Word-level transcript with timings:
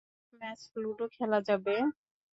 এক 0.23 0.33
match 0.33 0.59
ludo 0.75 1.05
খেলা 1.15 1.39
যাবে। 1.47 1.75